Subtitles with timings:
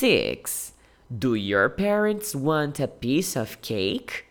[0.00, 0.72] 6.
[1.12, 4.29] Do your parents want a piece of cake?